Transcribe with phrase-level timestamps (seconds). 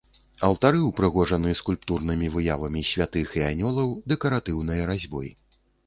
[0.45, 5.27] Алтары ўпрыгожаны скульптурнымі выявамі святых і анёлаў, дэкаратыўнай разьбой.